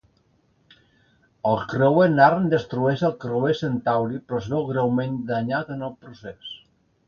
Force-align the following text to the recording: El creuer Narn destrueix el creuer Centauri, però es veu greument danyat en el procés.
El 1.49 1.59
creuer 1.73 2.07
Narn 2.15 2.49
destrueix 2.55 3.05
el 3.11 3.15
creuer 3.27 3.53
Centauri, 3.61 4.21
però 4.29 4.43
es 4.43 4.51
veu 4.57 4.67
greument 4.75 5.23
danyat 5.33 5.75
en 5.77 5.89
el 5.91 5.97
procés. 6.05 6.53